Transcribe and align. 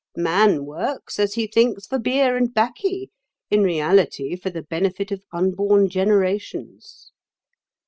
Man 0.17 0.65
works, 0.65 1.19
as 1.19 1.35
he 1.35 1.45
thinks, 1.45 1.85
for 1.85 1.99
beer 1.99 2.35
and 2.35 2.51
baccy; 2.51 3.11
in 3.51 3.61
reality, 3.61 4.35
for 4.35 4.49
the 4.49 4.63
benefit 4.63 5.11
of 5.11 5.21
unborn 5.31 5.89
generations. 5.89 7.11